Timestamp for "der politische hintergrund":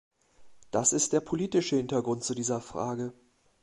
1.13-2.23